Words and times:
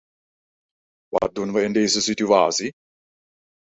Wat 1.09 1.35
doen 1.35 1.53
we 1.53 1.63
in 1.63 1.73
deze 1.73 2.01
situatie? 2.01 2.71